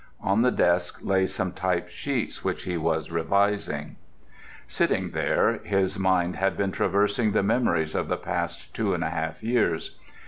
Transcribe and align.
On 0.23 0.41
the 0.41 0.49
desk 0.49 0.97
lay 1.03 1.27
some 1.27 1.51
typed 1.51 1.91
sheets 1.91 2.43
which 2.43 2.63
he 2.63 2.75
was 2.75 3.11
revising. 3.11 3.97
Sitting 4.65 5.11
there, 5.11 5.59
his 5.63 5.99
mind 5.99 6.37
had 6.37 6.57
been 6.57 6.71
traversing 6.71 7.33
the 7.33 7.43
memories 7.43 7.93
of 7.93 8.07
the 8.07 8.17
past 8.17 8.73
two 8.73 8.95
and 8.95 9.03
a 9.03 9.11
half 9.11 9.43
years. 9.43 9.99